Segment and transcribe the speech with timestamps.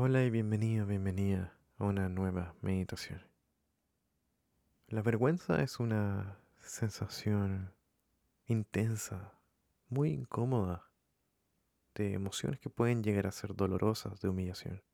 [0.00, 3.20] Hola y bienvenido, bienvenida a una nueva meditación.
[4.86, 7.74] La vergüenza es una sensación
[8.46, 9.32] intensa,
[9.88, 10.88] muy incómoda,
[11.96, 14.84] de emociones que pueden llegar a ser dolorosas de humillación,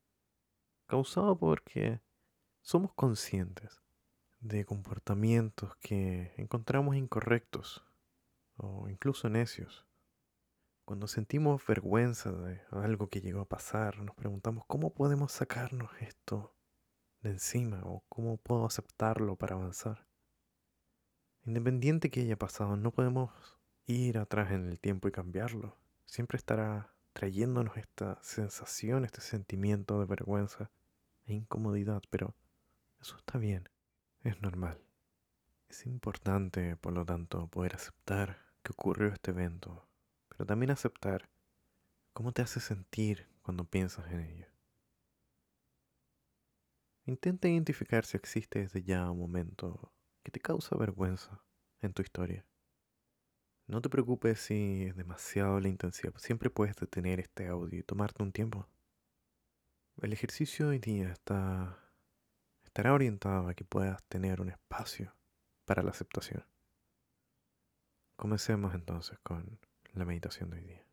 [0.87, 2.01] causado porque
[2.61, 3.83] somos conscientes
[4.39, 7.85] de comportamientos que encontramos incorrectos
[8.57, 9.84] o incluso necios
[10.85, 16.53] cuando sentimos vergüenza de algo que llegó a pasar, nos preguntamos cómo podemos sacarnos esto
[17.21, 20.05] de encima o cómo puedo aceptarlo para avanzar.
[21.43, 23.31] Independiente que haya pasado, no podemos
[23.87, 25.75] ir atrás en el tiempo y cambiarlo.
[26.05, 30.69] Siempre estará trayéndonos esta sensación, este sentimiento de vergüenza
[31.25, 32.35] e incomodidad, pero
[32.99, 33.69] eso está bien,
[34.21, 34.79] es normal.
[35.67, 39.87] Es importante, por lo tanto, poder aceptar que ocurrió este evento,
[40.35, 41.29] pero también aceptar
[42.13, 44.47] cómo te hace sentir cuando piensas en ello.
[47.05, 51.43] Intenta identificar si existe desde ya un momento que te causa vergüenza
[51.81, 52.45] en tu historia.
[53.67, 58.23] No te preocupes si es demasiado la intensidad, siempre puedes detener este audio y tomarte
[58.23, 58.67] un tiempo.
[60.01, 61.79] El ejercicio hoy día está,
[62.63, 65.15] estará orientado a que puedas tener un espacio
[65.65, 66.43] para la aceptación.
[68.15, 69.59] Comencemos entonces con
[69.95, 70.85] la meditación de hoy día.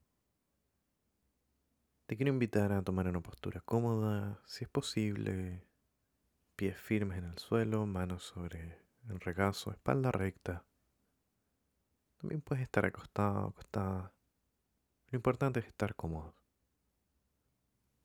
[2.07, 5.67] Te quiero invitar a tomar una postura cómoda, si es posible,
[6.57, 10.65] pies firmes en el suelo, manos sobre el regazo, espalda recta.
[12.19, 14.15] También puedes estar acostado, acostada.
[15.09, 16.37] Lo importante es estar cómodo.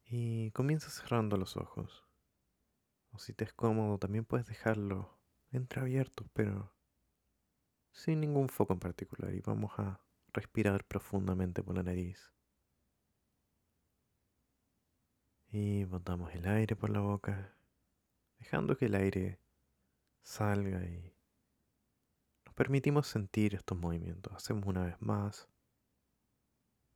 [0.05, 2.05] Y comienza cerrando los ojos.
[3.11, 5.19] O si te es cómodo, también puedes dejarlo
[5.51, 6.73] entreabiertos, pero
[7.91, 9.33] sin ningún foco en particular.
[9.33, 10.06] Y vamos a
[10.37, 12.31] respirar profundamente por la nariz.
[15.49, 17.57] Y botamos el aire por la boca,
[18.37, 19.39] dejando que el aire
[20.21, 21.15] salga y
[22.45, 24.31] nos permitimos sentir estos movimientos.
[24.33, 25.49] Hacemos una vez más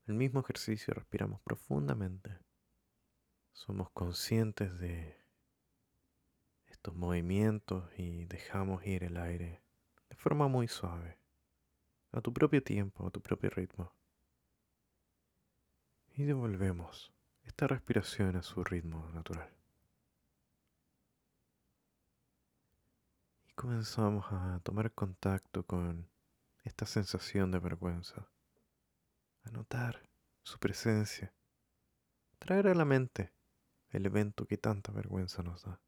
[0.06, 2.38] el mismo ejercicio, respiramos profundamente.
[3.54, 5.20] Somos conscientes de
[6.68, 9.64] estos movimientos y dejamos ir el aire
[10.10, 11.21] de forma muy suave
[12.12, 13.94] a tu propio tiempo, a tu propio ritmo.
[16.14, 17.14] Y devolvemos
[17.44, 19.50] esta respiración a su ritmo natural.
[23.48, 26.10] Y comenzamos a tomar contacto con
[26.64, 28.28] esta sensación de vergüenza,
[29.44, 30.04] a notar
[30.44, 31.34] su presencia,
[32.40, 33.32] traer a la mente
[33.90, 35.80] el evento que tanta vergüenza nos da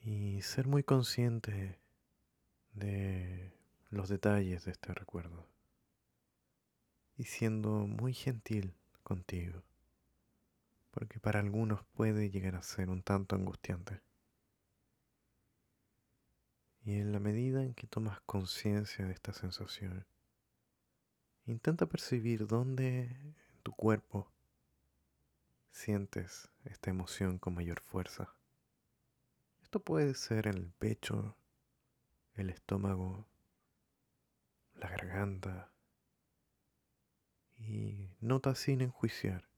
[0.00, 1.78] y ser muy consciente
[2.72, 3.19] de
[3.90, 5.46] los detalles de este recuerdo
[7.16, 9.62] y siendo muy gentil contigo,
[10.92, 14.00] porque para algunos puede llegar a ser un tanto angustiante.
[16.82, 20.06] Y en la medida en que tomas conciencia de esta sensación,
[21.44, 24.30] intenta percibir dónde en tu cuerpo
[25.72, 28.34] sientes esta emoción con mayor fuerza.
[29.62, 31.36] Esto puede ser el pecho,
[32.34, 33.26] el estómago,
[34.80, 35.70] la garganta
[37.58, 39.48] y nota sin enjuiciar,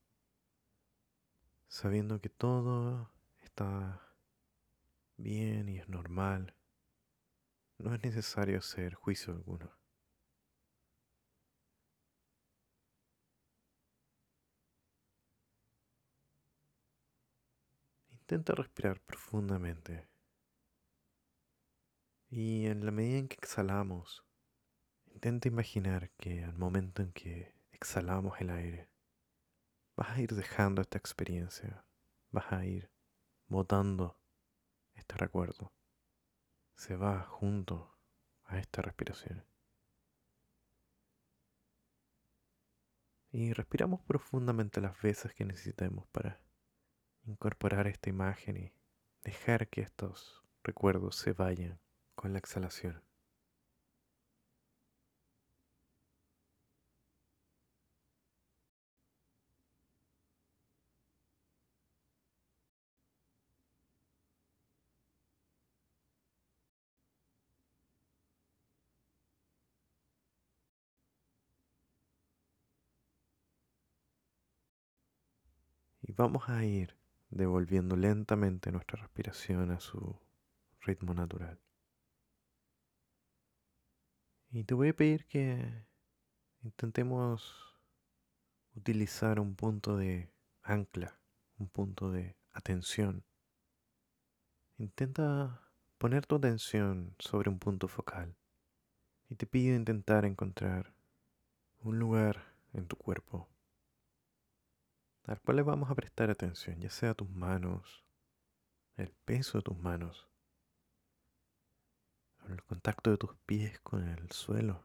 [1.68, 4.02] sabiendo que todo está
[5.16, 6.54] bien y es normal.
[7.78, 9.72] No es necesario hacer juicio alguno.
[18.10, 20.08] Intenta respirar profundamente.
[22.30, 24.24] Y en la medida en que exhalamos,
[25.24, 28.90] Intenta imaginar que al momento en que exhalamos el aire,
[29.94, 31.86] vas a ir dejando esta experiencia,
[32.32, 32.90] vas a ir
[33.46, 34.18] botando
[34.94, 35.72] este recuerdo.
[36.74, 37.96] Se va junto
[38.46, 39.46] a esta respiración.
[43.30, 46.42] Y respiramos profundamente las veces que necesitemos para
[47.22, 48.74] incorporar esta imagen y
[49.22, 51.80] dejar que estos recuerdos se vayan
[52.16, 53.11] con la exhalación.
[76.14, 76.94] Vamos a ir
[77.30, 80.14] devolviendo lentamente nuestra respiración a su
[80.80, 81.58] ritmo natural.
[84.50, 85.86] Y te voy a pedir que
[86.62, 87.78] intentemos
[88.74, 90.30] utilizar un punto de
[90.62, 91.18] ancla
[91.58, 93.24] un punto de atención.
[94.76, 95.62] Intenta
[95.96, 98.36] poner tu atención sobre un punto focal
[99.30, 100.92] y te pido intentar encontrar
[101.78, 103.51] un lugar en tu cuerpo
[105.24, 108.04] al cual le vamos a prestar atención, ya sea tus manos,
[108.96, 110.28] el peso de tus manos,
[112.48, 114.82] el contacto de tus pies con el suelo,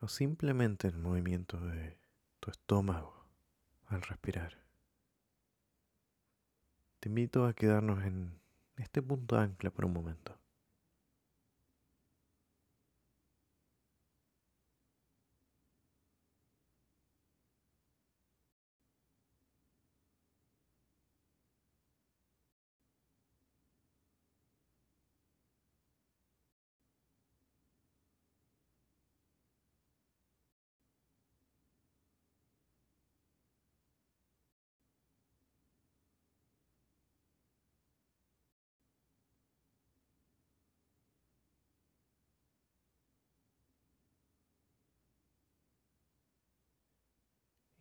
[0.00, 1.98] o simplemente el movimiento de
[2.40, 3.26] tu estómago
[3.86, 4.58] al respirar.
[7.00, 8.40] Te invito a quedarnos en
[8.76, 10.37] este punto ancla por un momento.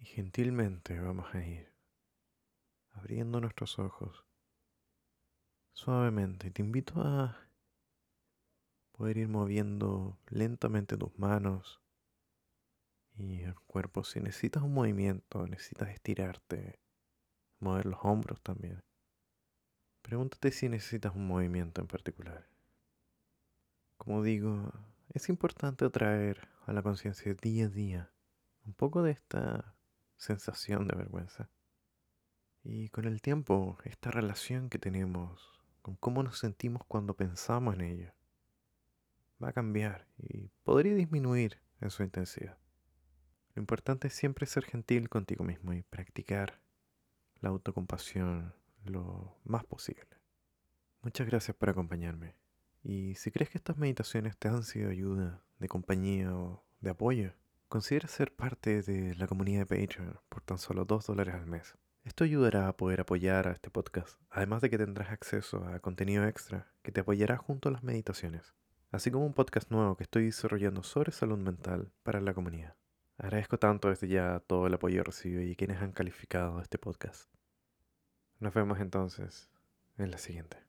[0.07, 1.71] Gentilmente vamos a ir
[2.93, 4.25] abriendo nuestros ojos
[5.73, 6.49] suavemente.
[6.49, 7.37] Te invito a
[8.93, 11.81] poder ir moviendo lentamente tus manos
[13.15, 14.03] y el cuerpo.
[14.03, 16.79] Si necesitas un movimiento, necesitas estirarte,
[17.59, 18.83] mover los hombros también.
[20.01, 22.47] Pregúntate si necesitas un movimiento en particular.
[23.97, 24.71] Como digo,
[25.09, 28.11] es importante atraer a la conciencia día a día
[28.65, 29.76] un poco de esta
[30.17, 31.49] sensación de vergüenza.
[32.63, 37.81] Y con el tiempo, esta relación que tenemos con cómo nos sentimos cuando pensamos en
[37.81, 38.13] ella
[39.41, 42.57] va a cambiar y podría disminuir en su intensidad.
[43.55, 46.61] Lo importante es siempre ser gentil contigo mismo y practicar
[47.39, 48.53] la autocompasión
[48.85, 50.07] lo más posible.
[51.01, 52.35] Muchas gracias por acompañarme.
[52.83, 57.33] Y si crees que estas meditaciones te han sido ayuda, de compañía o de apoyo,
[57.69, 61.75] Considera ser parte de la comunidad de Patreon por tan solo 2 dólares al mes.
[62.05, 66.25] Esto ayudará a poder apoyar a este podcast, además de que tendrás acceso a contenido
[66.25, 68.53] extra que te apoyará junto a las meditaciones,
[68.89, 72.77] así como un podcast nuevo que estoy desarrollando sobre salud mental para la comunidad.
[73.17, 77.29] Agradezco tanto desde ya todo el apoyo recibido y quienes han calificado este podcast.
[78.39, 79.49] Nos vemos entonces
[79.97, 80.66] en la siguiente.